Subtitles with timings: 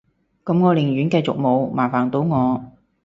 [0.43, 2.63] 噉我寧願繼續冇，麻煩到我